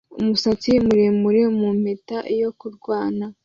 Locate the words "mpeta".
1.79-2.17